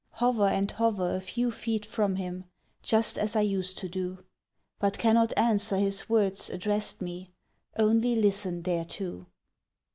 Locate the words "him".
2.15-2.45